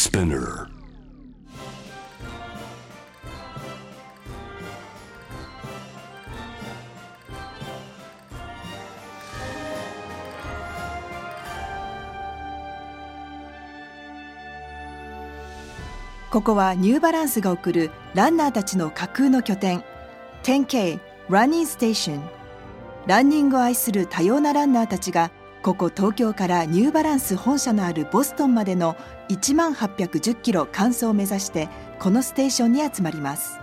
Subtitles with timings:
[0.00, 0.66] Spinner.
[16.30, 19.84] ここはニューバランスが送るランナーたちの架空の拠点
[20.44, 20.98] 10K
[21.28, 22.22] ランニングステーション
[23.06, 25.30] ランニングを愛する多様なランナーたちが
[25.62, 28.96] ここ東京からニューバランス本社のあるボストンまでの
[29.28, 33.58] 1万810キロ完走を目指してこのステーションに集まります。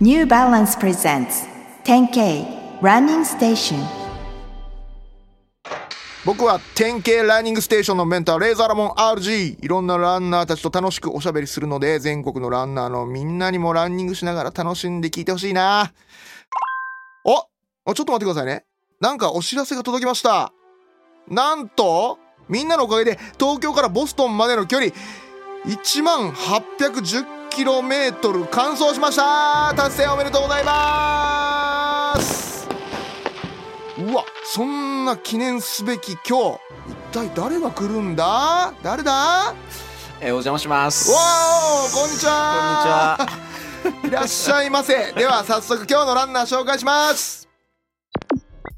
[0.00, 1.46] ニューバランスプレゼンツ
[1.84, 4.04] 10K ランニングステーション
[6.26, 15.92] 僕は 10K ランニングステーションのメンターレーザーラモン RG いろんなランナーたちと楽しくおしゃべりするので全国のランナーのみんなにもランニングしながら楽しんで聞いてほしいな。
[17.24, 17.46] お
[17.90, 18.64] おちょっと待ってくださいね。
[19.00, 20.52] なんかお知らせが届きました。
[21.28, 24.92] なんとみんなのおかげで東京からボストンまでの距離
[25.66, 29.72] 1万 810km 完走しました。
[29.74, 32.68] 達成おめでとうございます。
[33.98, 36.58] うわそんな記念すべき今日
[36.90, 38.74] 一体誰が来るんだ？
[38.82, 39.54] 誰だ？
[40.20, 41.10] えー、お邪魔します。
[41.10, 43.16] わーおこんにちは。
[43.86, 44.08] こんにちは。
[44.08, 45.12] いらっしゃいませ。
[45.12, 47.48] では早速今日のランナー紹介します。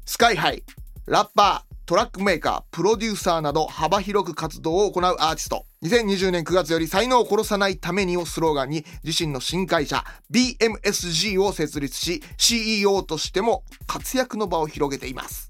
[0.05, 0.63] SKY-HI
[1.05, 5.65] ラッパートラックメーカープロデューサーなど幅広く活動を行うアーティスト。
[5.83, 15.49] 2020年9月より才能を殺さないためにをスローガンに自身の新会社 BMSG を設立し CEO としても活躍の場を広げています。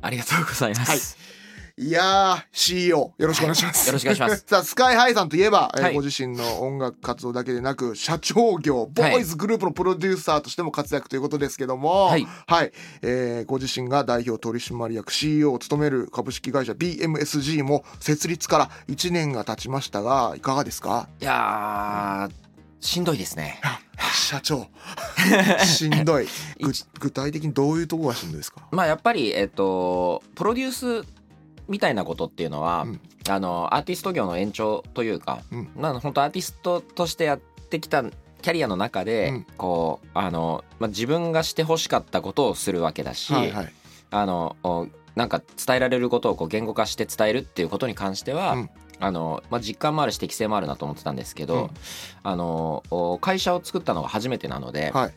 [0.00, 1.16] ありがとうございます。
[1.20, 1.45] い
[1.78, 4.44] やー CEO よろしくお願いします、よろしくお願いします。
[4.48, 12.26] さあ SKY-HI さんといえば、えーはいご自身の音楽活動だけでなく社長業ボーイズグループのプロデューサーとしても活躍ということですけどもはい。
[13.02, 21.08] えーご自身が代表取締役 CEO を務める株式会社 BMSG も設立から1年が経ちましたがいかがですか？
[21.20, 22.32] いやー、
[22.80, 23.60] しんどいですね。
[24.14, 24.66] 社長。
[25.64, 26.26] しんどい。
[26.60, 28.62] ぐ具体的にどういうところがしんどいですか？
[28.72, 30.72] まあやっぱり、えっ、と、プロデュー
[31.02, 31.06] ス
[31.68, 33.00] みたいなことっていうのは、うん。
[33.28, 35.70] あの、アーティスト業の延長というか、うん。
[35.76, 39.46] まあ本当アーティストとしてやってきたキャリアの中で、うん。
[39.56, 43.72] こう、あの、まあ、自分がしてほしかったことをするわけだし、はいはい。
[44.10, 48.70] あのおなんか伝えられることをこう言語化して伝えるっていうことに関しては、うん。
[48.98, 51.70] あのまあ、実感もあるし適性もあるなと思ってたんですけど、うん。
[52.22, 55.14] あのお会社を作ったのが初めてなので、はい。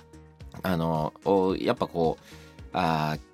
[0.63, 3.28] あのおやっぱこうあー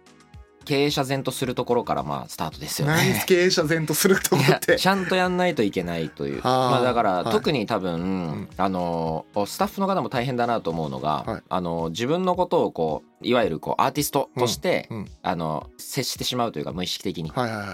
[0.66, 3.24] 経営者前とするところからまあスタートですよ何ね。
[3.28, 4.74] 経営者前とするとい思って。
[4.74, 6.42] やちゃんとやんないといけないという。
[6.42, 7.32] はあまあ、だから、はい。
[7.32, 8.50] 特に多分、ん。
[8.58, 11.42] あのスタッフの方も大変だなと思うのが、はい。
[11.48, 15.08] あの自分のことをこういわゆるこうアーティストとして、うんうん。
[15.22, 17.30] あの接してしまうというか無意識的に。
[17.30, 17.66] はいはいは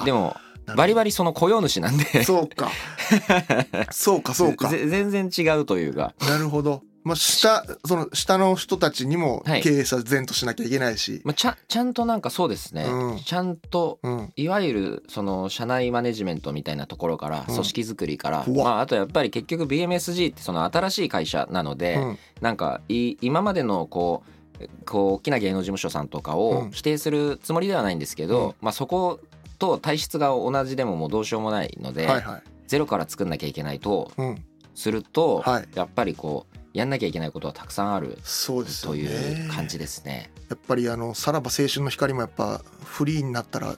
[0.00, 0.36] いでも
[0.76, 2.24] バリバリその雇用主なんで。
[2.24, 2.70] そうか。
[3.90, 4.68] そうかそうか。
[4.68, 6.82] ぜ全然違うというか、なるほど。
[7.04, 11.20] まあ、下、その下の人たちにもはい経営者前としなきゃいけないし。
[11.24, 14.32] まあ、ちゃんちゃんとなんかそうですね、うんちゃんとうん。
[14.36, 24.22] いわゆるその社内マネジメントみたいなところからうん組織づくりから、うわまあ、あとやっぱり結局 BMSG ってその新しい会社なので、うんなんかい今までのこ
[24.60, 29.20] うこう大きな芸能事務所さんとかうんを否定するつもりではないんですけど、まあ、そこ
[29.58, 32.42] と体質が同じでももうどうしようもないので、はいはい。
[32.66, 34.44] ゼロから作んなきゃいけないとうん。
[34.74, 39.02] すると、はいやっぱりこうやんなきゃいけないことはたくさんあるそうですよとね。
[39.02, 40.30] いう感じですね。
[40.48, 43.76] やっぱりあの、さらば青春の光もやっぱフリーになったら、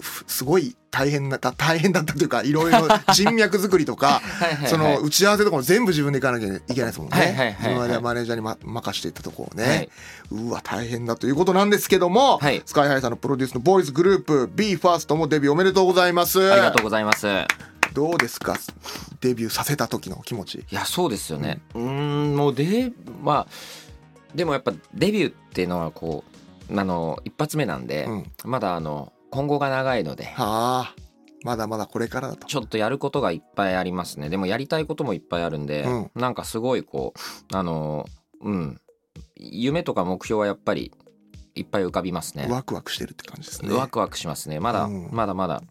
[0.00, 2.80] ふすごい大変だった、大変だったというか、いろいろ
[3.14, 7.16] 人脈作りとか、はいその打ち合わせとかも全部自分で行かなきゃいけないですもんね。
[7.16, 9.88] はいはいはいはい自分まではマネージャーに、ま、任していったところをね、はい
[10.32, 17.71] うわ大変だということなんですけども、はいスカイハイさんのプロデュースのボーイズグループ BE:FIRST もデビューおめでとうございますありがとうございます。
[17.92, 18.56] どうですか？
[19.20, 21.60] デビューさせた時の気持ちいやそうですよね。
[21.74, 21.80] うー
[22.32, 22.92] んもうで
[23.22, 23.46] まあ
[24.34, 26.24] でもやっぱデビューっていうのはこ
[26.70, 30.94] うあの一発目なんで、うんまだあの今後が長いのではあ
[31.44, 34.28] まだまだこれからだとちょっとやることがいっぱいありますね。
[34.28, 37.14] でもやりたいこともいっぱいあるんで、うんなんかすごいこ
[37.52, 38.06] うあの
[38.40, 38.80] うん
[39.36, 40.92] 夢とか目標はやっぱり
[41.54, 42.46] いっぱい浮かびますね。
[42.48, 44.60] ワクワクしてるって感じですねワクワクしますね。
[44.60, 45.62] まだ、うんまだまだ。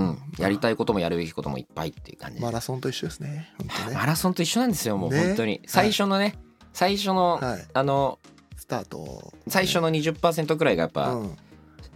[0.00, 3.52] うん、やりたいこともやるべきこともいっぱいっていう感じでマラソンと一緒ですね。
[3.58, 3.94] ね。
[3.94, 5.24] マラソンと一緒なんですよもうね。
[5.24, 5.62] 本当に。
[5.66, 6.34] 最初のね、
[6.72, 7.66] 最初の、はい。
[7.72, 8.18] あの
[8.56, 9.32] スタート。
[9.48, 11.36] 最初の20%くらいがやっぱ、うん。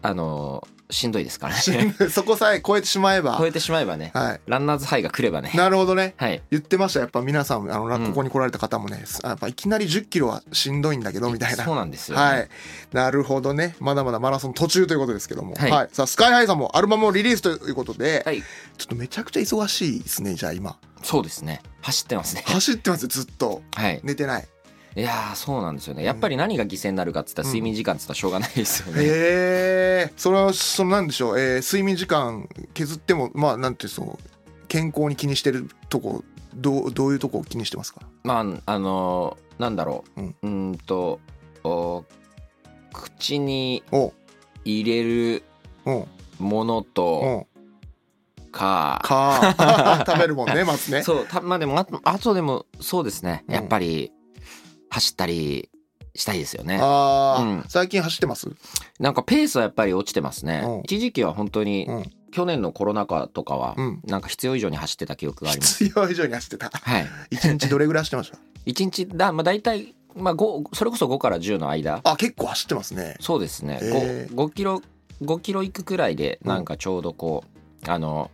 [0.02, 1.94] あのしんどいですからね。
[2.10, 3.36] そこさえ超えてしまえば。
[3.38, 4.10] 超えてしまえばね。
[4.14, 4.40] はい。
[4.46, 5.52] ランナーズハイが来ればね。
[5.54, 6.14] なるほどね。
[6.16, 6.42] はい。
[6.50, 11.64] 言ってましたやっぱ皆さんあのうんここに来られた方もね、やっぱいきなり1 0キロはしんどいんだけどみたいな。
[11.64, 12.48] そうなんですよ、ね、はい。
[12.92, 13.76] なるほどね。
[13.80, 15.54] まだまだマラソン途中ということですけども。
[15.54, 15.68] は。
[15.68, 15.86] はい。
[15.86, 18.42] いさあ、スカイハイさんもアルバムをリリースということで、はい。
[18.76, 20.76] ちょっとめちゃくちゃ忙しいですね、じゃあ今。
[21.02, 21.62] そうですね。
[21.82, 22.44] 走ってますね。
[22.46, 23.62] 走ってますよ、ずっと。
[23.74, 24.00] はい。
[24.02, 24.48] 寝てない。
[24.96, 26.02] いやーそうなんですよね。
[26.02, 29.06] やっぱり何が犠牲になるかっつったら睡眠時間っつったらしょうがないですよね、へ
[30.08, 30.12] え。
[30.16, 38.00] それは、そのなんでしょう、えー睡眠時間削っても、まあ、なんていうそう、健康に気にしてるとこ、どう、どういうとこを気にしてますか？
[38.24, 40.72] まああのーなんだろう、ううん。
[40.72, 41.20] ーんと
[41.62, 42.04] お
[42.92, 44.12] 口にお。
[44.64, 45.42] 入れる
[45.86, 46.04] うん。
[46.38, 47.46] ものうと
[48.42, 48.50] ん。
[48.50, 49.00] か。
[49.04, 51.02] か、 食べるもんね、まずね。
[51.02, 53.44] そうたまあでもああとでもそうですね。
[53.46, 54.10] うんやっぱり
[54.90, 55.70] 走ったり
[56.14, 56.78] したいですよね。
[56.80, 57.64] ああ、うん。
[57.68, 58.48] 最近走ってます？
[58.98, 60.62] なんかペースはやっぱり落ちてますね。
[60.64, 60.80] うん。
[60.84, 62.10] 一時期は本当にうん。
[62.32, 64.00] 去年のコロナ禍とかはうん。
[64.06, 65.84] なんか必要以上に走ってた記憶があります。
[65.84, 66.70] 必要以上に走ってた。
[66.70, 67.06] はい。
[67.30, 68.38] 一日どれぐらい走ってました？
[68.66, 72.00] 一日だまあ大体まあ5それこそ5から10の間。
[72.04, 73.16] あ、結構走ってますね。
[73.20, 73.78] そうですね。
[73.80, 74.82] へ 5, 5キロ
[75.22, 77.44] 5キロ行くくらいでなんかちょうどこ
[77.86, 78.30] うあの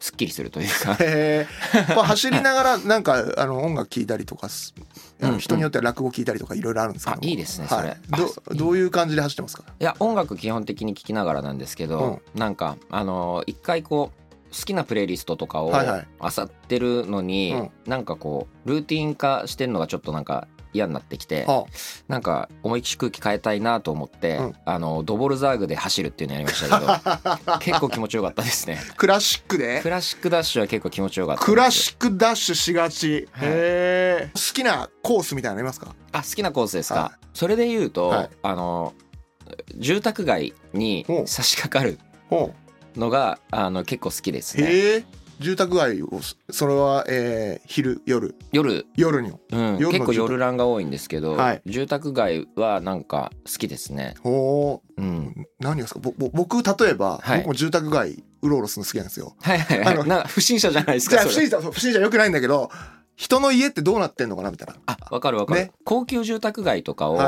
[0.00, 0.94] すっきりするというか。
[1.00, 1.94] へえ。
[1.94, 4.74] まあ走りながらなんかあの音楽聴いたりとかす、
[5.24, 5.40] あのうん。
[5.40, 7.16] 人によっては落語聴いたりとかいろいろあるんですけど。
[7.16, 7.80] もあいいですねはい。
[7.80, 8.18] それ。
[8.18, 9.64] どあどういう感じで走ってますか？
[9.80, 14.23] いや音楽基本的に聴きながらなんですけど、なんかあの一回こう
[14.56, 16.06] 好きなプレイリストとかをはいはい。
[16.22, 17.70] 漁ってるのに、うん。
[17.86, 21.66] なんかこうルーティン化してるのがちょっとなんか嫌になってきては
[22.08, 24.54] なんか思いっきり空気変えたいなと思って、うん。
[24.64, 28.80] あのドボルザーグで走るっていうのやりましたけど 結構気持ちよかったですね。
[28.96, 29.80] クラシックで？
[29.82, 31.50] クラシックダッシュは結構気持ちよかったです。
[31.50, 33.28] クラシックダッシュしがち。
[33.32, 33.48] はい。
[33.48, 33.50] へ
[34.26, 34.30] え。
[34.34, 35.94] 好きなコースみたいなのありますか？
[36.12, 38.30] あ好きなコースですか、はそれで言うと、はい。
[38.42, 38.94] あの
[39.76, 41.26] 住宅街にほう。
[41.28, 41.98] 差し掛かる
[42.30, 42.52] ほ
[42.96, 44.64] のがあの結構好きですね。
[44.64, 45.04] うへえ。
[45.40, 46.20] 住宅街を
[46.50, 48.36] それは、えー昼夜？
[48.52, 48.86] 夜。
[48.96, 49.32] 夜に？
[49.50, 51.62] うん、夜の結構夜ランが多いんですけど、はい。
[51.66, 54.14] 住宅街はなんか好きですね。
[54.22, 55.02] ほう。
[55.02, 57.38] ん、う何がですかぼぼ僕例えば、はい。
[57.38, 59.34] 僕も住宅街うろうろするの好きなんですよ。
[59.40, 60.08] はいはいはあのい。
[60.08, 61.18] なんか不審者じゃないですか。
[61.18, 62.70] 不審者不審者よくないんだけど
[63.16, 64.74] 人の家ってどうなってんのかなみたいな。
[64.86, 65.72] あ、わかるわかる、ね。
[65.84, 67.18] 高級住宅街とかを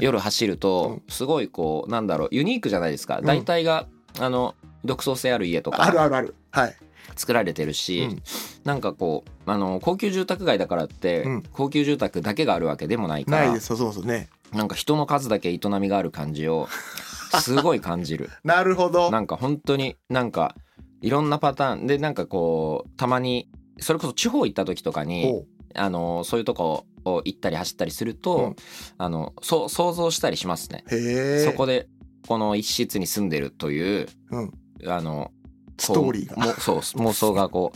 [0.00, 3.18] 夜走ると、すごいこうなんだろうユニークじゃないですか。
[3.18, 3.24] ん。
[3.24, 3.86] 大体が
[4.18, 6.34] あの独創性ある家とかあるあるある。
[6.50, 6.76] はい。
[7.16, 8.22] 作られてるし、うん。
[8.64, 11.42] なんかこうあの高級住宅街だからって、うん。
[11.52, 14.28] 高級住宅だけがあるわけでもないから、ないですよそうそうね。
[14.52, 16.68] なんか人の数だけ営みがある感じを
[17.40, 18.30] すごい感じる。
[18.44, 19.10] なるほど。
[19.10, 20.54] なんか本当になんか
[21.00, 21.86] いろんなパターン。
[21.86, 25.44] でなんかこうたまにそれこそ地方行った時とかに
[25.74, 28.56] あのそういうとこを行ったり走ったりすると、うん。
[28.98, 30.84] あのそう想像したりしますね。
[30.90, 30.96] へ
[31.42, 31.88] えそこで
[32.26, 34.52] この一室に住んでるといううん
[34.86, 35.30] あの
[35.78, 36.36] ストーリーが。
[36.36, 37.72] もそう 妄想がこ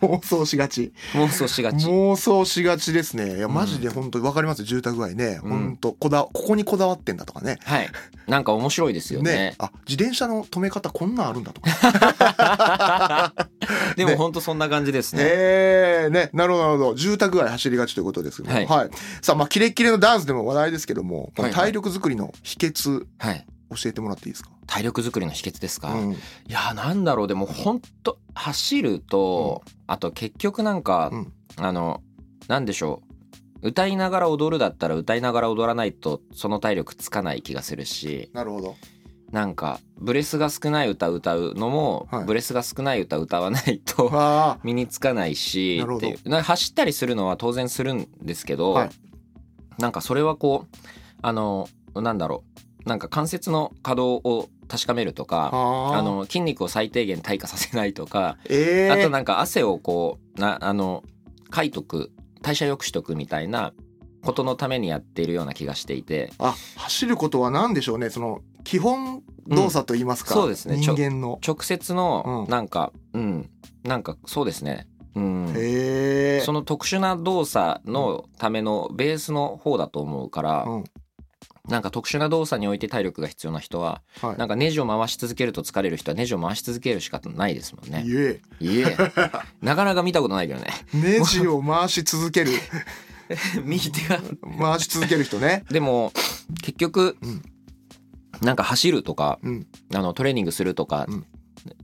[0.00, 0.92] 妄想しがち。
[1.14, 1.86] う妄想しがち。
[1.86, 3.36] 妄想しがちですね。
[3.36, 3.54] いやうん。
[3.54, 4.60] マジで本当にわかります？
[4.60, 5.40] よ住宅街ね。
[5.42, 5.50] うん。
[5.50, 7.58] 本当こだここにこだわってんだとかね。
[7.64, 7.90] はい。
[8.28, 9.54] なんか面白いですよね。
[9.58, 13.34] あ自転車の止め方こんなんあるんだとか。
[13.96, 15.22] でも本当そんな感じですね。
[15.24, 16.30] ええね。
[16.32, 16.94] なるほどなるほど。
[16.94, 18.90] 住宅街走りがちということですねはい。
[19.20, 21.62] さあまあキレッキレのダンスでも話題ですけどもこのはいはい。
[21.66, 23.04] 体力作りの秘訣。
[23.18, 23.46] はい。
[23.74, 24.50] 教えてもらっていいですか？
[24.66, 25.92] 体力作りの秘訣ですか？
[25.94, 26.12] うん。
[26.12, 26.16] い
[26.48, 27.28] やーなんだろう。
[27.28, 31.32] でも本当走ると、あと結局なんか、うん。
[31.56, 32.02] あの
[32.48, 33.02] なんでしょ
[33.62, 33.68] う。
[33.68, 38.30] 歌いながら踊るだったら歌いながら踊らないとその体力つかない気がするし。
[38.32, 38.74] なるほど。
[39.30, 42.24] なんかブレスが少ない歌歌うのも、はい。
[42.24, 46.08] ブレスが少ない歌歌わないとあ 身につかないしなるほど。
[46.08, 46.28] っていう。
[46.28, 48.90] な走ったりするのは当然するんですけど、はい。
[49.78, 50.76] なんかそれはこう
[51.22, 52.51] あのなんだろう
[52.86, 61.04] なんか関節の可動を確かめるとかああの筋肉を最低限退化させないとか、ええあとなんか汗をこうなあの
[61.50, 62.10] かいとく
[62.40, 63.72] 代謝良くしとくみたいな
[64.22, 66.32] ことのためにやっているような気がしていて。
[66.38, 70.76] あ走ることは何でしょうねその基本動作と言いますか、うんそうですね。
[70.76, 71.38] 人間の。
[71.46, 72.50] 直接のうん。
[72.50, 73.50] なんかうん、
[73.84, 74.86] なんかそうですね。
[75.14, 75.52] うん。
[76.44, 80.84] その特殊な動作のためのベースの方だと思うから、うん
[81.68, 84.36] なんか特殊な動作において体力が必要な人ははい。
[84.36, 88.02] なんかネジを回し続けると疲れる人はネジを回し続けるしかないですもんね。
[88.04, 88.40] いえ。
[88.58, 88.96] いえ。
[89.62, 90.66] なかなか見たことないけどね。
[90.92, 92.50] ネジを回し続ける。
[93.64, 94.20] 右手が
[94.58, 95.64] 回し続ける人ね。
[95.70, 96.12] でも
[96.62, 97.42] 結局、うん。
[98.40, 99.66] なんか走るとかうん。
[99.94, 101.26] あのトレーニングするとかうん。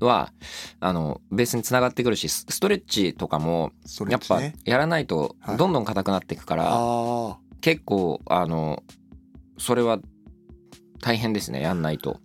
[0.01, 0.33] は、
[0.81, 5.57] あのベースにつながってくるしスストレッチとかもそれやっぱねやらないとはい。
[5.57, 8.83] どんどん硬くなっていくから、あ結構あの
[9.59, 9.99] それは
[11.01, 12.21] 大変ですねやんないと。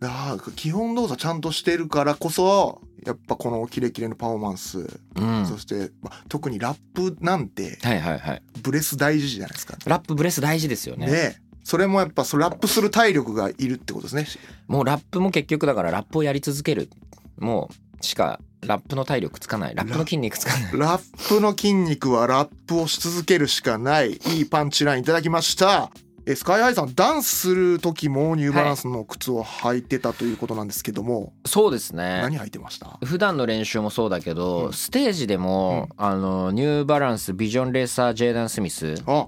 [0.55, 5.45] 基本動作ちゃんとしてるからこそやっぱこのキレキレのパフォーマンス、うん。
[5.45, 8.41] そして、まあ、特にラップなんてはいはいはい。
[8.61, 9.77] ブレス大事じゃないですか。
[9.85, 11.07] ラップブレス大事ですよね。
[11.07, 14.25] ねそれもやっぱそのラップする体力がいるってことですね。
[14.67, 16.89] もうラップも結局だからラップをやり続ける。
[17.37, 19.75] もうしかラップの体力つかない。
[19.75, 20.77] ラップの筋肉つかない。
[20.77, 24.13] ラップの筋肉はラップをし続けるしかない。
[24.13, 25.91] いいパンチラインいただきました
[26.25, 32.21] えスカイハイさんダンスする時もニューバランスの靴を履いてたということなんですけども、そうですね。
[32.21, 32.97] 何履いてました？
[33.03, 34.73] 普段の練習もそうだけど、うん。
[34.73, 39.27] ステージでも、あのニューバランスビジョンレーサージェイダン・スミスあ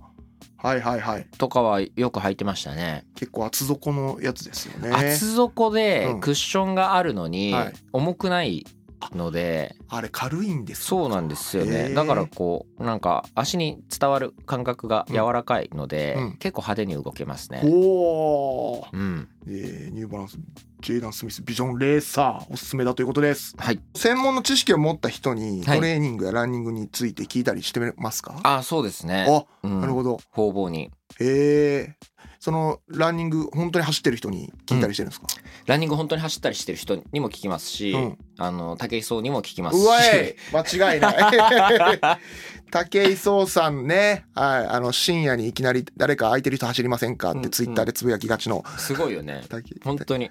[0.58, 1.28] はいはいはい。
[1.38, 3.06] とかはよく履いてましたね。
[3.16, 4.90] 結構厚底のやつですよね。
[4.90, 6.20] 厚底でうん。
[6.22, 7.74] クッションがあるのにはい。
[7.92, 8.66] 重くない
[9.14, 10.88] ので、あれ軽いんですか？
[10.88, 11.94] そうなんですよね。
[11.94, 16.38] だからこうなんか足に伝わる感覚が柔らかいので、うん。
[16.38, 17.62] 結構派手に動けますね。
[17.66, 18.86] おー。
[18.94, 20.38] うん、えーニューバランス
[20.82, 23.56] ジェイダン・スミスビジョンレーサーおすすめだということです。
[23.58, 23.80] はい。
[23.96, 25.78] 専門の知識を持った人にはい。
[25.78, 29.26] トレーニングやランニングについて聞いたりしてますか、あそうですね。
[29.30, 29.82] あうん。
[29.82, 30.20] なるほど。
[30.32, 32.08] 方々にええ
[32.40, 35.26] そのランニング本当に走ってる人に聞いたりしてるんですか、
[35.66, 38.18] ランニング本当に走ったりしてる人にも聞きますし、うん。
[38.38, 39.84] あの武井壮にも聞きますし。
[39.84, 40.36] うわい！
[40.54, 42.00] 間違いない。
[42.70, 47.32] 武井壮さんね、はい、あの深夜にいきなり誰か空いてる人走りませんか？
[47.32, 49.42] っうんてツイッターでつぶやきがちの、すごいよね。
[49.84, 50.30] 本当に。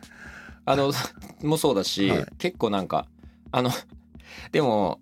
[0.66, 0.92] あの
[1.42, 2.26] もそうだし、はい。
[2.38, 3.08] 結構なんか
[3.50, 3.70] あの
[4.52, 5.00] でも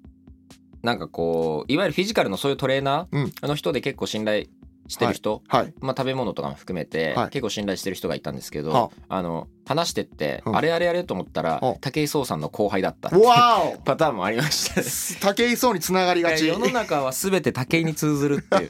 [0.82, 3.24] なんかこういわゆるフィジカルのそういうトレーナうん。
[3.24, 4.46] ーの人で結も信頼
[4.92, 5.74] してる人、はい。
[5.80, 7.30] まあ、食べ物とかも含めて、はい。
[7.30, 9.22] 結構信頼してる人がいたんですけど、はあ。
[9.22, 10.56] の話してって、うん。
[10.56, 13.78] あれあれあれと思ったら、は武井壮さんの後輩だったっていうわお。
[13.82, 15.34] パターンもありましたね。
[15.34, 16.46] 武井壮につながりがち。
[16.46, 18.68] 世の中は全て武井に通ずるっていう。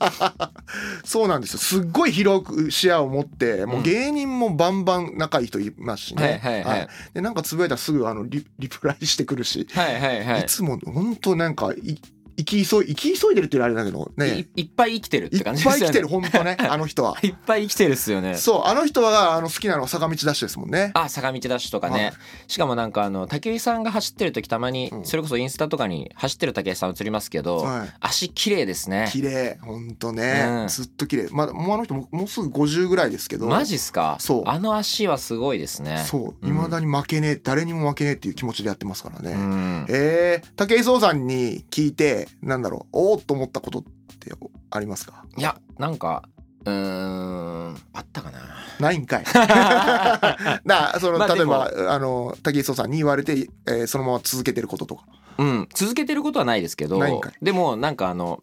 [1.04, 1.58] そうなんですよ。
[1.58, 6.88] すっごい広く視野を持ってもう芸人もバンバン仲いい人いますしね、はいはいはい。
[7.14, 10.42] でなんかつぶやいたらすぐあのリリプライしてくるし、はいはいはい。
[10.42, 11.98] い、つも本当なんかい
[12.36, 14.46] 生き急い生き急いでるっていうのはあれだけどね。
[14.54, 15.80] いいっぱい生きてるっいって感じですよね。
[15.80, 16.56] ぱい来てる本当ね。
[16.68, 17.16] あの人は。
[17.22, 18.36] いっぱい生きてるっすよね。
[18.36, 20.90] そうあの人はあの好きなのは坂道ダッシュですもんね。
[20.94, 22.14] あ坂道ダッシュとかね、はい。
[22.48, 25.04] しかもなんかあの武井さんが走ってる時たまに、うん。
[25.04, 27.88] それこそインスタとかに走ってる武井さん映りますけど、はい。
[28.00, 29.08] 足綺麗ですね。
[29.12, 30.68] 綺麗本当ね、うん。
[30.68, 31.28] ずっと綺麗。
[31.30, 33.46] まだもうあの人ももうすぐ50ぐらいですけど。
[33.46, 34.16] マジっすか？
[34.20, 34.42] そう。
[34.46, 36.04] あの足はすごいですね。
[36.06, 36.46] そう。
[36.46, 36.48] うん。
[36.48, 39.86] いまだに負けねえ誰にも負けねえっていう気持ちでやってますからね、うん。
[39.88, 43.82] えー、武井壮さんに聞いてなんだろうおおっと思ったことっ
[44.18, 44.32] て
[44.70, 45.24] ありますか？
[45.36, 46.22] いやなんか
[46.64, 48.40] うーんあったかな。
[48.78, 49.24] ないんかい。
[50.64, 55.04] なその、まあ例えばであの武井壮さんに言われて、えーそのまま続けてることとか。
[55.38, 57.32] うん続けてることはないですけどないんかい。
[57.42, 58.42] でもなんかあの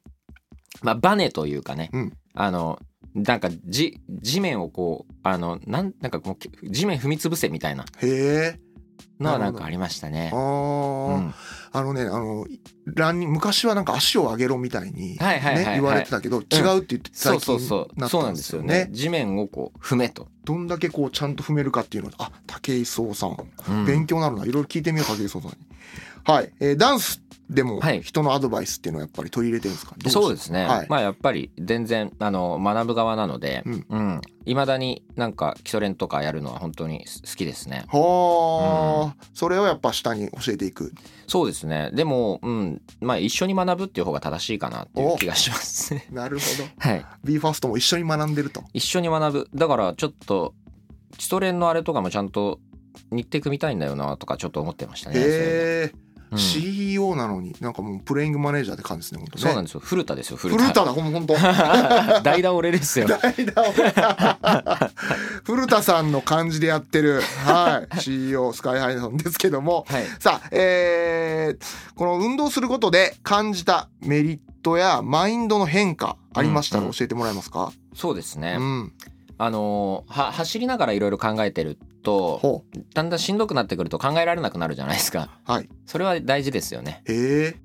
[0.82, 2.14] まあバネというかね、うん。
[2.34, 2.80] あの
[3.16, 7.86] なんかじ地面をこうあのなんなんかもう地面踏み潰せみたいな。
[8.02, 8.60] へえ
[9.20, 10.32] のはなんかありましたね。
[10.34, 10.36] あ。
[10.36, 11.34] ー、うん。
[11.72, 12.46] あのねあの
[12.86, 18.00] ランニング昔はなんか足を上げろみたいに、ね言われてたけど、違うって言ってそうそ最近うそう。
[18.00, 18.86] なったそうなんんですよね。
[18.86, 23.38] ね地面をこう踏めと、どんだけこうちゃんと踏めるかっていうのあ武井壮さん。
[23.70, 23.86] うん。
[23.86, 24.46] 勉強になるな。
[24.46, 25.58] いろいろ聞いてみよう武井壮さんに。
[26.24, 28.02] はい、えーダンスでもはい。
[28.02, 29.96] 人のアドバイスっていうのはやっぱり取り入れてるんですか？
[29.98, 30.88] どそうですね、はい。
[30.88, 33.86] まあやっぱり全然あの学ぶ側なのでうん。
[33.90, 34.22] うん。
[34.46, 37.86] いま、未だになんか基礎練とかやるのは本当に好きですね。
[37.88, 40.94] はあ、それをやっぱ下に教えていく。
[41.28, 41.90] そうですね。
[41.94, 42.82] でもうん。
[43.02, 45.94] まあ一緒に学ぶっていう方が正しいかなっていう気がします。
[45.96, 46.70] ね なるほど。
[46.78, 47.06] はい。
[47.26, 48.64] BE:FIRST も一緒に学んでると。
[48.74, 49.50] 一緒に学ぶ。
[49.56, 50.54] だからちょっと
[51.18, 52.60] 基礎練のあれとかもちゃんと
[53.12, 59.44] 日程組みたいんだよなとかちょっと思ってましたね、へえ、うん CEO なのになんかもうプレイングマネージャーって感じですね本当ね。
[59.44, 59.80] そうなんですよ。
[59.80, 61.36] 古田ですよ古古田田だほんほんと。
[62.24, 63.08] 代打俺ですよ。
[63.08, 63.74] 代打を。
[65.44, 69.86] 古田さんの感じでやってる、はい、CEO スカイハイさんですけども。
[69.88, 70.06] はい。
[70.20, 76.94] さあ、えーこの運動することで感じたメリットやマインドの変化ありましたらうんうん。
[76.94, 78.94] 教えてもらえますか、そうですね、うん。
[79.38, 82.64] あのーは走りながらいろいろ考えてるとほ
[82.94, 85.30] だんだんしんどくなってくると考えられなくなるじゃないですか。
[85.48, 85.70] うはい。
[85.86, 87.04] それは大事ですよね。
[87.06, 87.56] へえ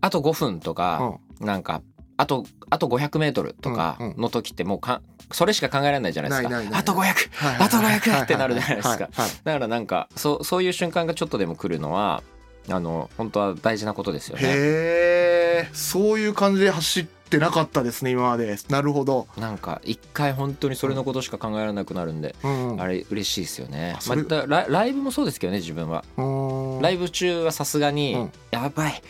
[0.00, 1.82] あと5分とか、なんか
[2.16, 4.20] あとあと 500m とかうんうん。
[4.20, 6.78] の時ってもうかそれしか考えられないじゃないですか。
[6.78, 7.14] あと500はい
[7.60, 9.08] あと500ってなるじゃないですか。
[9.44, 12.22] だからなんかそうそういう瞬間がちょっとでも来るのは
[12.68, 14.42] あの本当は大事なことですよね。
[14.44, 14.48] へ
[15.64, 15.68] え。
[15.72, 18.56] そういう感じで走ってなかったですね今まで。
[18.68, 23.96] なるほど、なんか一回本当にそれのことしか考えられなくなるんで、うん、あれ嬉しいですよね。
[24.06, 26.04] またライライブもそうですけどね自分は。
[26.16, 26.82] うん。
[26.82, 28.32] ライブ中はさすがに、うん。
[28.50, 29.02] やばい。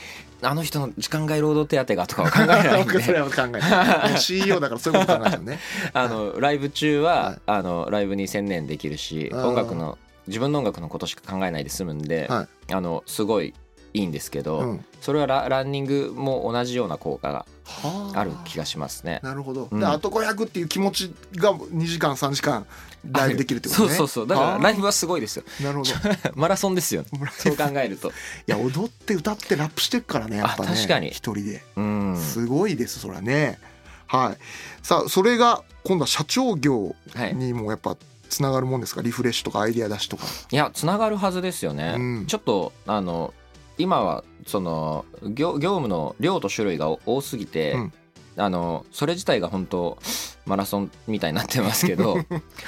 [0.45, 4.19] あの人の時間外労働手当がとかは考えないん それでは考えない。
[4.19, 5.61] CEO だからそういうこと考えちゃうね。
[5.95, 7.41] あのライブ中ははい。
[7.47, 13.55] あのライブに専念できるし音楽の自分の音楽のことしか考えないで済むんではあのすごい
[13.95, 14.85] いいんですけうどん。
[15.00, 18.25] それはラランニングも同じような効果がはあ。
[18.25, 19.21] る気がしますね。
[19.23, 19.81] なるほど、うん。
[19.81, 22.67] であと500っていう気持ちが2時間3時間
[23.11, 23.88] ライブできるってことね。
[23.88, 25.45] そうそうそうだからライブはすごいですよ。
[25.61, 25.91] なるほど。
[25.91, 25.93] い
[26.35, 27.05] マラソンですよ。
[27.37, 28.12] そう考えると。
[28.47, 31.09] や踊って歌ってラップしてるからねやっぱねあ確かに。
[31.09, 31.62] 一人で。
[31.76, 32.17] うん。
[32.17, 33.59] すごいですそれはね。
[34.07, 34.38] はい。
[34.83, 37.97] さあそれが今度は社長業はいにもやっぱ
[38.33, 39.03] つながるもんですか？
[39.03, 40.25] リフレッシュとかアイデア出しとか。
[40.51, 42.27] いやつながるはずですよね、うん。
[42.27, 43.35] ちょっとあの
[43.79, 47.93] 今はその業業務の量と種類が多すぎて、うん。
[48.39, 49.99] あのそれ自体が本当
[50.47, 52.17] マラソンみたいになってますけど、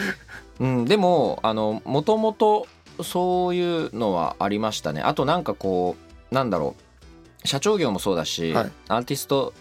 [0.61, 2.66] うん、でもあのもともと
[3.02, 5.00] そういうのはありましたね。
[5.00, 5.97] あとなんかこ
[6.30, 7.49] うなんだろう。
[7.49, 8.73] 社長業もそうだし、はい。
[8.88, 9.52] アーティスト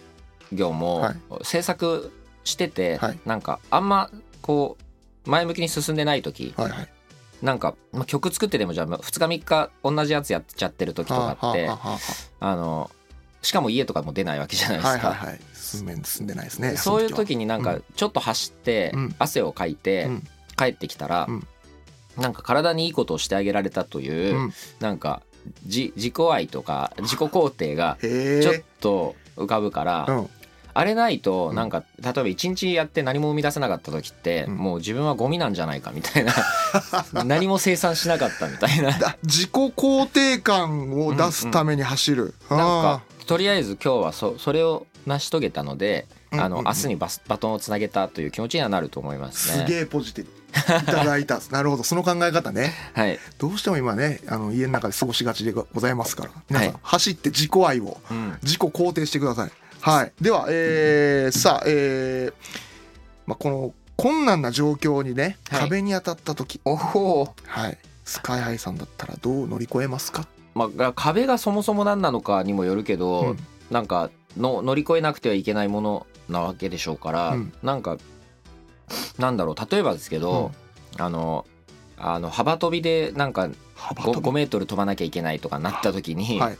[0.51, 1.15] 業もはい。
[1.43, 2.11] 制作
[2.43, 3.19] してて、はい。
[3.25, 4.09] なんかあんま
[4.41, 4.83] こう
[5.25, 6.89] 前向きに進んでない時はいはい。
[7.41, 11.97] なんか、まあ、曲作ってでもじゃあ2日3日同じやつやっちゃってる時とかっては
[12.39, 12.89] あの
[13.41, 15.39] しかも家とかも出ないわけじゃないですか、あはいはいはい。
[15.53, 19.15] 進め進んでないですねそういうの時になんかちょっと走ってうん。
[19.19, 20.23] 汗をかいてうん。
[20.55, 21.47] 帰ってきたらうん。
[22.17, 24.53] なんか体にいいことをしてあげられたといううん。
[24.79, 25.21] なんか
[25.65, 30.29] じ自己愛とか自己肯定がへちょっえと浮かぶからうん
[30.73, 31.55] あれないとうん。
[31.55, 34.57] なんか例えば一日やって何も生み出せなかった時ってうん。
[34.57, 36.33] もう自分はゴミなんじゃないかみたいな
[37.23, 38.91] 何も生産しなかったみたいな。
[38.91, 42.63] だ自己肯定感を出すために走る、なんあ
[42.99, 46.61] かとりあえず今日はそそれを成し遂げたので、うんあのうん。
[46.61, 49.65] うん明日にバスバトンをつなげたという気持ちにはなると思いまーすね。
[49.65, 50.43] すげえポジティブ。
[50.53, 51.39] いただいた。
[51.51, 51.83] なるほど。
[51.83, 52.73] その考え方ね。
[52.93, 56.31] はい、どうしても今ねあの家の中で過ごしがちでございますから。
[56.49, 56.79] 皆さん、はい。
[56.83, 59.51] 走って自己愛をうん、自己肯定してください
[59.83, 60.13] はい。
[60.21, 62.33] ではえー、さあえー
[63.25, 65.59] まあ、この困難な状況にねはい。
[65.59, 66.61] 壁に当たった時。
[66.63, 67.77] おお、はい。
[68.05, 70.25] スカイハイさんだったらどう乗り越えますか、
[70.55, 73.37] まあ、壁がそもそも何なのかにもよるけど、うん。
[73.71, 77.53] なんかの乗り越えなくてはいけないものなわけでしょうから、うん。
[77.61, 77.97] なんか
[79.17, 79.55] なんだろう。
[79.69, 80.53] 例えばですけど、
[80.97, 81.45] あの
[81.97, 84.29] あの幅跳びでなんか幅 5, 跳び。
[84.29, 86.57] 5メートル飛ばなきゃいけないとかなった時に、はい。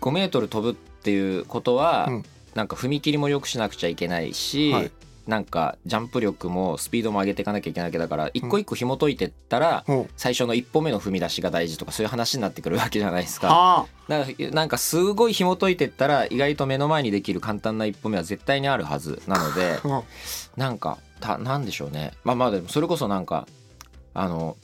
[0.00, 2.24] 5メートル飛ぶっていうことは、うん。
[2.54, 4.90] なんか踏み切りも良くしなくちゃいけないし、はい。
[5.28, 13.48] なんかジャンプ力もスピードも上げていかなきゃいけないわけだから一個一個紐解いてったら、ほう最初の一歩目の踏み出しが大事とかそういう話になってくるわけじゃないですか。
[13.48, 19.76] はだからなんかすごい紐解いてったら意外と目の前にできる簡単な一歩目は絶対にあるはずなので
[20.56, 22.12] なんかたなんでしょうね。
[22.24, 23.46] まあまあでもそれこそなんか
[24.14, 24.56] あの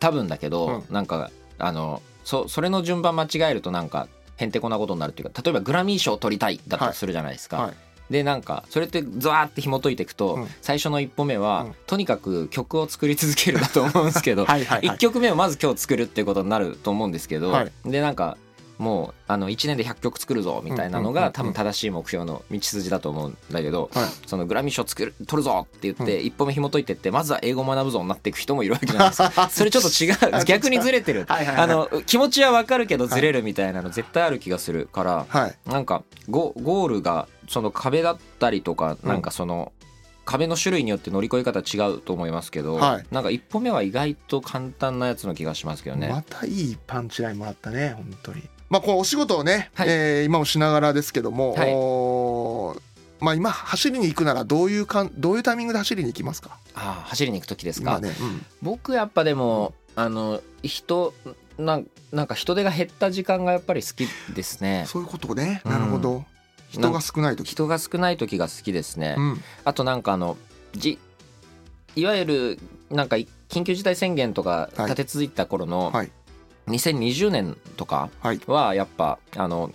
[0.00, 7.58] 多分だけど、なんかあのそそれの順番間違えるとなんかへんてこなことになるっていうか例えばグラミー賞を取りたいだとするじゃないですか。
[7.58, 7.72] はい。
[8.10, 10.48] でなんかそれってザーって紐解いていくと、うん。
[10.62, 11.74] 最初の一歩目は、うん。
[11.86, 14.96] とにかく曲を作り続けるだと思うんですけど、 はいはいはい。
[14.96, 17.72] 1曲目をまず今日作るっていうことになると思うんですけど、はい。
[17.84, 18.38] でなんか
[18.78, 21.14] もうあの1年で100曲作るぞみたいなのうんうんうんうん。
[21.14, 24.08] が多分正しい目標の道筋だと思うんだけど、はい。
[24.26, 29.48] そのグラミー賞作る取るぞって言って一歩目紐解いてってまずは英語を学ぶぞになっていく人もいるわけじゃないですか。
[29.50, 30.44] それちょっと違う。
[30.46, 31.26] 逆にずれてる。
[31.28, 35.54] あの気持ちはわかるけどずれるみたいなの絶対ある気がするからはい。
[35.66, 39.08] なんかゴゴールがその壁だったりとかうん。
[39.08, 39.72] なんかその
[40.24, 43.06] 壁の種類によって乗り越え方違うと思いますけど、はい。
[43.10, 46.08] なんか一歩目は意外と簡単なやつの気がしますけどね。
[46.08, 49.88] またいいパンチラインもらったね本当にまあこのお仕事をね、はい。
[49.88, 53.24] えー今もしながらですけども、はい。
[53.24, 56.58] まあ今走りに行くならどういうかんどういうタイミングで走りに行きますか？
[56.74, 58.44] ああ走りに行く時ですか、今ね、うん。
[58.62, 61.14] 僕やっぱでもあの人
[61.58, 64.84] なんなんか人手が減った時間がやっぱり好きですね。
[64.86, 65.62] そういうことね。
[65.64, 65.72] うん。
[65.72, 66.24] なるほど、
[66.68, 67.50] 人が少ない時。
[67.50, 69.42] 人が少ない時が好きですね、うん。
[69.64, 70.36] あとなんかあの
[70.74, 70.98] じ
[71.96, 72.58] いわゆる
[72.90, 73.16] なんか
[73.48, 74.90] 緊急事態宣言とかはい。
[74.90, 76.10] 立て続いた頃のはい
[76.68, 78.10] 2020年とか
[78.46, 79.72] はやっぱあの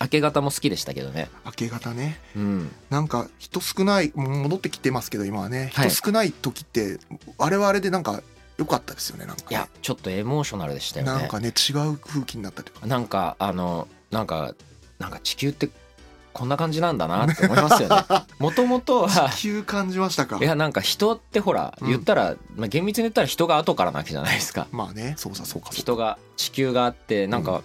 [0.00, 1.28] 明け方も好きでしたけどね。
[1.44, 2.20] 明け方ね。
[2.36, 2.70] うん。
[2.90, 5.70] なんか人少ない戻ってきてますけど今はね。
[5.74, 5.90] はい。
[5.90, 6.98] 人少ない時って、
[7.38, 8.22] あれはあれでなんか
[8.58, 9.48] 良かったですよねなんかね。
[9.50, 11.12] いやちょっとエモーショナルでしたよね。
[11.12, 12.86] なんかね違う空気になったというか。
[12.86, 14.54] なんかあのなんか
[14.98, 15.68] なんか地球って
[16.38, 17.96] こんな感じなんだなって思いますよね。
[18.38, 20.38] もともとは地球感じましたか。
[20.38, 24.68] いやなんか人ってほらうん言ったら、まあ、厳密に言ったら人が後からなわけじゃないですか。
[24.70, 25.76] まあねそうさそうかそうか。
[25.76, 27.62] 人が地球があってなんか、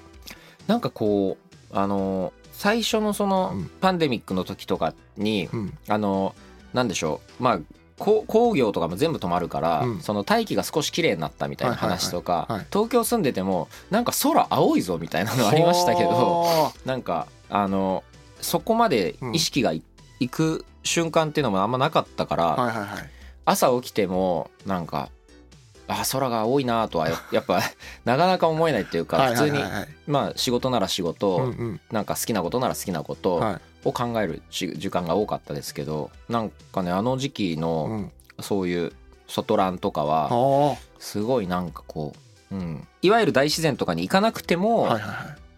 [0.65, 3.71] なんかこうあの最初のそのうん。
[3.79, 5.77] パンデミックの時とかに、うん。
[5.87, 6.33] あの
[6.73, 7.59] なんでしょうまあ
[7.99, 10.01] こう工業とかも全部止まるから、うん。
[10.01, 18.03] その大気が少し綺麗になったみたいな話とか、東京住んでてもなんか空青いぞみたいなのありましたけどなんかあの
[18.43, 19.81] そこまで意識がい,、
[20.29, 23.09] く瞬間っていうのもあんまなかったから、はいはいはい。
[23.45, 25.09] 朝起きてもなんか
[25.87, 27.61] あ空が青いなとはや やっぱ
[28.05, 29.59] なかなか思えないっていうかはい普通に
[30.07, 31.81] まあ仕事なら仕事、うんうん。
[31.91, 33.61] なんか好きなことなら好きなことはい。
[33.85, 38.11] を考えるし時間が多かったですけどなんかねあの時期うのん。
[38.39, 38.93] そういう
[39.27, 42.13] 外ランとかははすごいなんかこ
[42.51, 44.97] う、うん、いわゆる大自然とかに行かなくてあも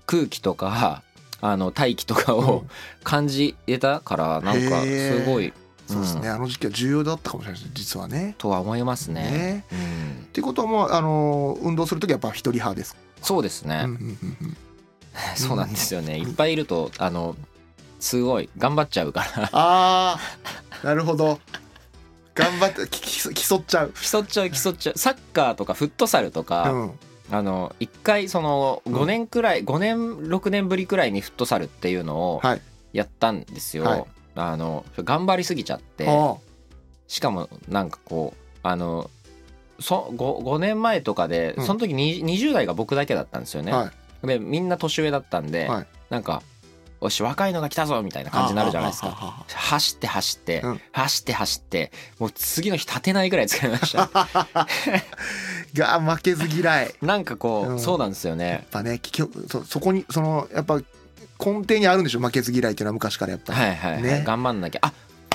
[0.06, 1.04] 空気とか
[1.52, 2.70] あの大気とかうをん。
[3.04, 5.54] 感じれたからなんかすごい、
[5.88, 8.36] そうですね、あの時期は重要だったかもしれないです実はね。
[8.38, 9.22] とは思いますね。
[9.22, 9.66] ね。
[9.72, 10.24] うん。
[10.24, 12.96] っていうことはもうあの運動する時はやっぱ一人派です。
[13.22, 14.58] そうですね、うんうんうんうん。
[15.36, 16.18] そうなんですよね。
[16.18, 17.36] いっぱいいるとあの
[18.00, 19.50] すごい頑張っちゃうから。
[19.52, 20.20] あ
[20.82, 21.40] あなるほど。
[22.34, 23.94] 頑張って競っちゃう。
[23.94, 24.98] 競っちゃう競っちゃう。
[24.98, 27.00] サッカーとかフットサルとか、うん
[27.32, 28.96] あの一回そのうん。
[28.96, 32.62] 5年くらい、5年6年ぶりくらいにフットサルっていうのをはい。
[32.94, 34.06] やったんですよ、はい。
[34.36, 36.06] あの頑張りすぎちゃって。
[36.08, 36.36] あ
[37.08, 39.10] しかもなんかこうあの
[39.80, 41.66] そ 5, 5年前とかでうん。
[41.66, 43.92] その時に20代が僕だけだったんですよね、あは
[44.24, 44.28] い。
[44.28, 45.88] でみんな年上だったんで、はい。
[46.10, 46.42] なんか
[47.02, 49.46] 「よし若いのが来たぞ」みたいな感じになるじゃないですか。
[49.54, 50.82] 走って走って、うん。
[50.94, 54.10] 走って走ってもう次の日立てないぐらい疲れました
[55.76, 56.86] が負けず嫌い。
[56.86, 57.80] やっなんかこう、うん。
[57.80, 58.66] そうなんですよね。
[58.72, 60.86] ぱねききょそそこにそのやっぱ根
[61.62, 62.20] 底にあるんでしょ？
[62.20, 63.54] 負けず嫌いっていうのは昔からやっぱ。
[63.54, 63.60] り。
[63.60, 64.24] はいはいはい、ね。
[64.26, 64.80] 頑張んなきゃ。
[64.84, 64.94] あ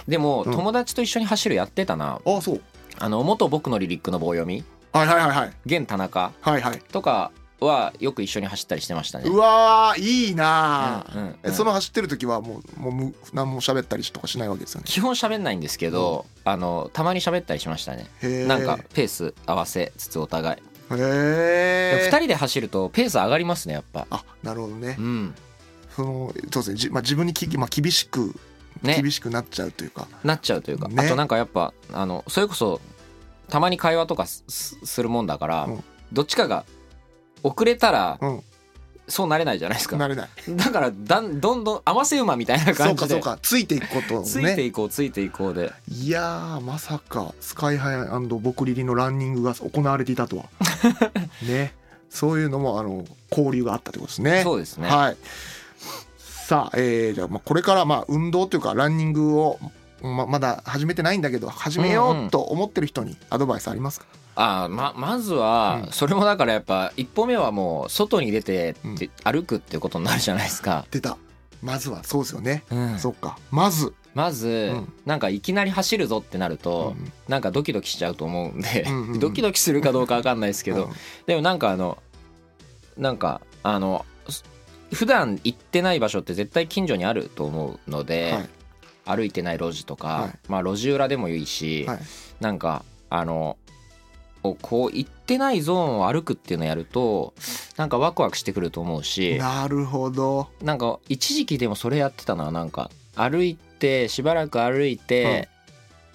[0.09, 0.53] でも、うん。
[0.53, 2.21] 友達と一緒に走るやってたな。
[2.25, 2.63] あそう。
[2.99, 4.65] あの元僕のリリックの棒読み。
[4.93, 5.53] はいはいはいはい。
[5.67, 6.33] 現田中。
[6.41, 6.79] はいはい。
[6.91, 7.31] とか
[7.67, 9.29] はよく一緒に走ったりしてましたね。
[9.29, 14.85] うわーいいなー、うんうんえその走ってる時はもうもうむ何も喋ったりとかしないわけですよね？
[14.87, 18.09] 基本喋んないんですけど、あのたまに喋ったりしましたね。
[18.47, 22.09] なんかペース合わせつつお互い、へえ。
[22.11, 24.07] 2人で走るとペース上がりますねやっぱ。
[24.11, 24.97] あなるほどね。
[24.99, 25.03] う。
[25.03, 25.35] ん。
[25.95, 26.77] そのそうですね。
[26.77, 28.35] じ、まあ、自分にき、まあ、厳しく
[28.83, 29.01] ね。
[29.03, 30.09] 厳しくなっちゃうというか。
[30.25, 30.95] なっちゃうというか、ね。
[31.05, 32.81] あとなんかやっぱあのそれこそ
[33.49, 35.85] たまに会話とかするもんだから、うん。
[36.13, 36.65] どっちかが
[37.43, 38.43] 遅れたらうん
[39.11, 40.29] そうなれないじゃないですかなれない。
[40.57, 44.63] だからだんどんどん合わせ馬みたいなそう感じでかそうかついていくことをついてね。
[44.63, 50.45] いこうついていこうでいやーまさかスカイハイボクリリのランニングが行われていたとは。
[51.43, 51.75] ね。
[52.09, 54.43] そういうのもあの交流があったってことですね。
[54.43, 55.17] そうですねはい。
[56.19, 59.59] さあ、えー、じゃあまあこれからまあ運動というかランニングを
[60.03, 64.07] ままだ始めてないんだけど始めようと思ってる人にアドバイスありますか、
[64.43, 65.93] あーままずは、うん。
[65.93, 68.95] それもだからやっぱ一歩目はもう外に出てうん。
[68.95, 71.19] って歩くっていうことになるじゃないですか、出た。
[71.63, 72.03] まずは。
[72.05, 72.99] そうですよね、うん。
[72.99, 73.39] そっか。
[73.51, 74.93] まず、まず、うん。
[75.05, 78.87] なんかいきなり走るぞってなると、うんなんかドキドキしちゃうと思うんで、
[79.21, 80.93] ドキドキするかどうかわかんないですけど、うん。
[81.27, 82.03] でもなんかあの
[82.97, 84.43] なんかあのす
[84.93, 88.49] 普段行ってない場所って絶対近所にあると思うので、はい。
[89.05, 90.39] 歩いてない路地とか、はい。
[90.49, 91.99] まあ路地裏でもいいし、はい。
[92.41, 93.59] なんかあの
[94.43, 97.35] こうこう行ってないゾーンを歩くっていうのをやると
[97.77, 100.49] なんかワクワクしてくると思うしなるほど。
[100.63, 102.91] なんか一時期でもそれやってたななんか。
[103.17, 105.49] 歩いてしばらく歩いて、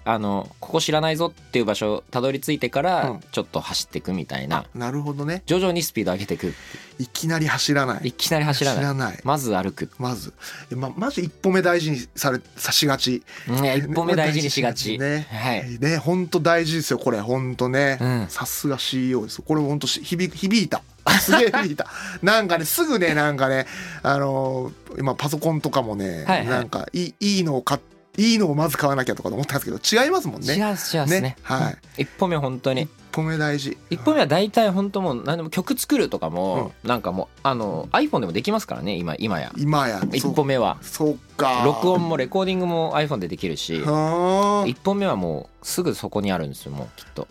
[0.08, 3.20] あのここ知らないぞっていう場所たどり着いてからうん。
[3.32, 5.42] ちょっと走っていくみたいな、なるほどね。
[5.46, 6.54] 徐々にスピード上げていく。
[7.00, 8.10] いきなり走らない。
[8.10, 9.20] いきなり走らない。
[9.24, 10.34] まず歩く、まず。
[10.72, 13.24] ままず一歩目大事にされさしがち。
[13.50, 17.20] うんいや一歩目大事にしがち、ねはい、ね本当大事ですよこれ。
[17.20, 18.28] 本当ね、うん。
[18.30, 19.42] さすが CEO です。
[19.42, 20.82] これ本当し響響いた。
[21.20, 21.88] すげえ響いた。
[22.22, 23.66] なんかねすぐねなんかね
[24.04, 26.48] あのー今パソコンとかもね、はいはい。
[26.48, 27.82] なんかいいいいのを買っ
[28.18, 30.54] いいのをまず買わなきゃとか思ったんですけど違いますもんね。
[30.54, 31.22] 違う違うですね。
[31.22, 31.74] ねはい。
[31.74, 31.78] うん。
[31.98, 32.84] 一歩目本当に。
[32.84, 33.78] 一歩目大事。
[33.90, 39.54] 一歩目は大体本当もう何でも曲作るとかも、なんかもうあの iPhone でもできますからね今今や。
[39.58, 40.02] 今や。
[40.12, 40.78] 一歩目は。
[40.82, 41.64] そうか。
[41.66, 44.68] 録音もレコーディングも iPhone でできるしはあ。
[44.68, 47.28] 一本目はもうすぐそこにあるんですよもうきっと。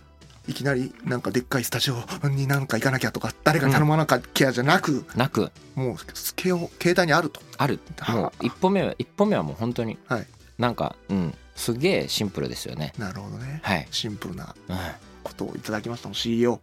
[0.46, 1.96] いきなりなんかでっかいスタジオ
[2.28, 5.50] になんか行かなきゃとか誰かに頼まなきゃじゃなく、なく。
[5.74, 7.40] もう携帯携帯にあると。
[7.56, 7.80] ある。
[7.98, 9.98] はもう一歩目は一歩目はもう本当に。
[10.06, 10.26] はい
[10.58, 12.92] なんかうんすげえシンプルですよね。
[12.98, 13.60] なるほどね。
[13.62, 14.76] はい、シンプルなうん。
[15.22, 16.60] ことをいただきましたの CEO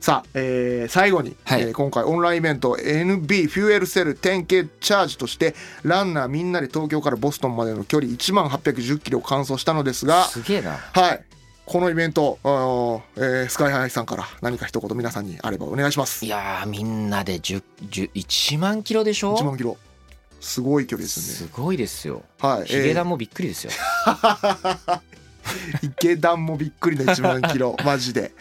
[0.00, 1.62] さあ、えー最後に、はい。
[1.62, 10.72] えー今回オンラインイベント NB フューエルセル 10K チャージとしてランナーみんなで東京からボストンまでの距離1万810キロを完走したのですがすげえな。
[10.76, 11.24] はい。
[11.64, 16.24] このイベント、あのえースカイハイさんから何か一言皆さんにあればお願いします。
[16.24, 19.76] いやーみんなで10 10 1万キロでしょ？1万キロ
[20.42, 21.50] すごい距離ですすね。
[21.52, 22.22] ごいですよ。
[22.40, 23.70] はい、ヒゲダンもびっくりですよ、
[25.82, 27.76] 池田もびっくりの1万キロ。
[27.84, 28.32] マジで。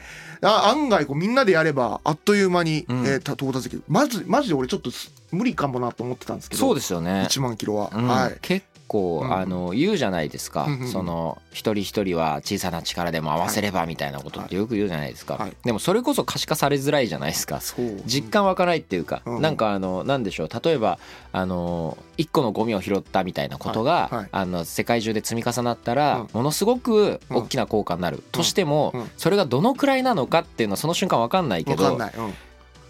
[0.43, 3.05] あ案外こうみんなでやればあっという間に、うん。
[3.05, 3.83] えーた到達できる。
[3.87, 6.59] まずマジで俺ちょっとす無理かもなと思ってたんですけど。
[6.59, 7.27] そうですよね。
[7.29, 8.07] 1万キロは、うん。
[8.07, 8.37] はい。
[8.41, 15.53] 結構、うんあの言うじゃないですか、その一人一人は小さな力でも合わせればみたいなことってよく言うじゃないですか、はい。
[15.63, 17.61] でもそれこそ可視化されづらいじゃないですか。
[18.05, 20.49] 実感湧かないっていうか、うんなんかあのなんでしょう。
[20.63, 20.99] 例えば
[21.31, 26.29] あの1個のゴミを拾ったみたいなことが、あの世界中で積み重なったら、うん。
[26.33, 29.11] ものすごく大きな効果になる、としても、うん。
[29.15, 31.97] それがどのくらいなのかっていうのはその瞬間分かんないけど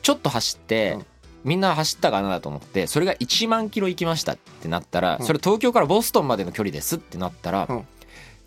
[0.01, 1.05] ちょっと走って、うん
[1.43, 7.87] みんな走ったかなと思ってそれが1万キロ行きましたってなったら、うんそれ東京からボストンまでの距離ですってなったら、うん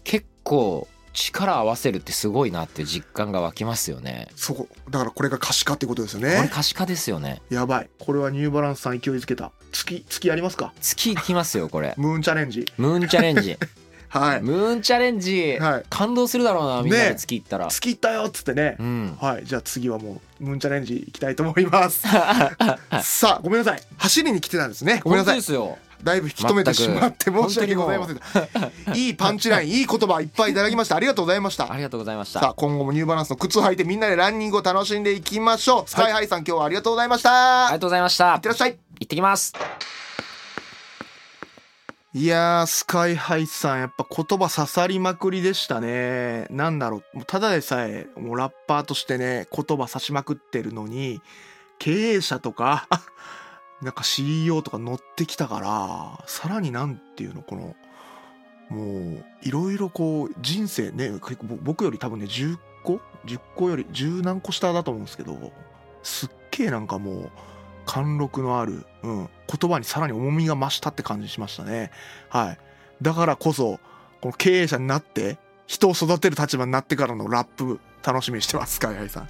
[0.04, 4.28] 結構力合わせるってすごいなっていう実感が湧きますよね。
[4.36, 7.40] そうだからこれが可視化ってことですよこれね可視化ですよね。
[7.50, 10.74] やばいこれはニューバランスさん勢いづけた月月やりますか？
[10.80, 11.94] 月行きますよこれ。
[11.96, 13.56] ムーンチャレンジムーンチャレンジ。
[14.18, 14.42] はい。
[14.42, 15.84] ムーンチャレンジ、はい。
[15.90, 17.66] 感動するだろうなみんなで月行ったら。
[17.68, 19.18] 月行ったよっつってね、うん。
[19.20, 19.44] はい。
[19.44, 22.02] じゃあ次はもうムーンチャレンジ行きたいと思います。
[23.02, 23.82] さあごめんなさい。
[23.98, 25.00] 走りに来てたんですね。
[25.02, 25.36] ごめんなさい。
[25.36, 25.78] ですよ。
[26.04, 30.96] だいぶ引き止めてしまって申し訳ございませんいいパンチライン いい言葉いっぱいいただきました。
[30.96, 31.72] ありがとうございました。
[31.72, 32.40] ありがとうございました。
[32.40, 35.90] さあ今後もニューバランスの靴を履いてみんなでランニングを楽しんでいきましょう。
[35.90, 37.30] スカイハイさん今日はありがとうございました。
[37.30, 38.38] いっありがとうございました。
[38.38, 38.72] てらっしゃい。
[38.72, 39.54] 行ってきます。
[42.16, 46.46] いやースカイハイさんやっぱ言葉刺さりまくりでしたね。
[46.48, 47.16] なんだろう。
[47.16, 51.20] もうただでさえもうラッパーとしてね言葉刺しまくってるのに
[51.80, 52.86] 経営者とか
[53.82, 57.74] なんか CEO とか乗ってきたからさらになんていうのこの
[58.68, 65.52] もういろいろこう人生ね結構僕より多分ね10個？10個より10何個下だと思うんですけど
[66.04, 67.30] すっげえなんかもう
[67.84, 71.90] 貫禄のある、うん、言葉にさらに重みが増したって感じしましたね。
[72.28, 72.58] はい。
[73.02, 73.80] だからこそ、
[74.20, 79.28] この経営者になって、人を育てる立場になってからのラップ、楽しみにしてます、スカイハイさん。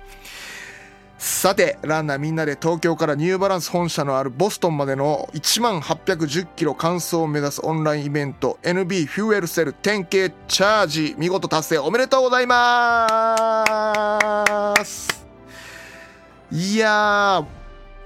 [1.19, 13.65] さて、ランナーみんなで東京からニューバランス本社のあるボストンまでの1万810キロ完走を目指すオンラインイベント NB フューエルセル 10K チャージ見事達成おめでとうございま
[14.85, 15.25] す
[16.51, 17.47] いや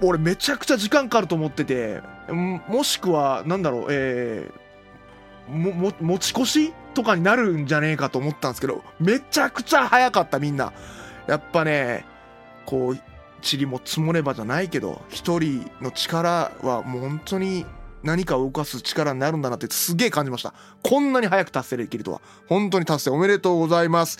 [0.01, 4.59] 俺めちゃくちゃ時間かかると思っててもしくはなんだろうえー
[5.51, 10.73] もも持ち越しとかになるんじゃねえかと思ったんですけどめちゃくちゃ早かったみんな。
[11.27, 12.05] やっぱね
[12.65, 12.99] こう
[13.43, 17.65] 塵も積もればじゃないけど一人の力はもう本当に
[18.03, 20.53] 何かを動かす力になるんだなってすげえ感じました。
[20.83, 22.21] こんなに早く達成できるとは。
[22.47, 24.19] 本当に達成おめでとうございます。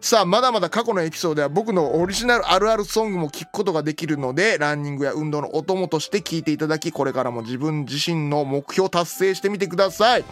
[0.00, 10.24] さあまだまだ過去のエピソードでは僕のオリジナルあるあるソングも聞くことができるのでランニングや運動のお供として聞いていただきこれからも自分自身の目標達成してみてください。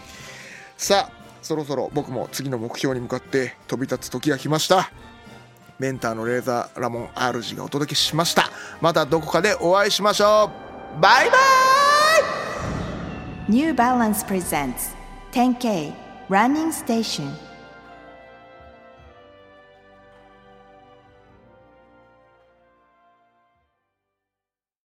[0.77, 4.91] さあそろそろ僕も次の目標に向かって飛び立つ時が来ました。
[5.77, 8.49] メンターのレーザーラモン RG がお届けしました。
[8.81, 10.51] またどこかでお会いしましょ
[10.97, 11.01] う。
[11.01, 11.84] バイバーイ！
[13.47, 14.95] New Balance presents
[15.31, 15.95] 10K
[16.29, 17.31] Running Station